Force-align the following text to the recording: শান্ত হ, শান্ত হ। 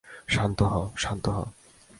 শান্ত 0.27 0.63
হ, 0.63 0.75
শান্ত 0.97 1.29
হ। 1.29 1.39